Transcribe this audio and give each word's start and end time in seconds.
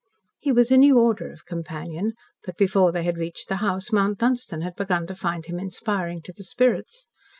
He 0.39 0.51
was 0.51 0.71
a 0.71 0.77
new 0.79 0.97
order 0.97 1.31
of 1.31 1.45
companion, 1.45 2.13
but 2.43 2.57
before 2.57 2.91
they 2.91 3.03
had 3.03 3.19
reached 3.19 3.49
the 3.49 3.57
house, 3.57 3.91
Mount 3.91 4.17
Dunstan 4.17 4.61
had 4.61 4.75
begun 4.75 5.05
to 5.05 5.13
find 5.13 5.45
him 5.45 5.59
inspiring 5.59 6.23
to 6.23 6.33
the 6.35 6.43
spirits. 6.43 7.05